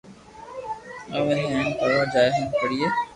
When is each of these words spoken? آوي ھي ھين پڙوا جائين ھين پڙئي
آوي 1.17 1.33
ھي 1.39 1.45
ھين 1.53 1.67
پڙوا 1.79 2.03
جائين 2.13 2.33
ھين 2.37 2.47
پڙئي 2.59 2.87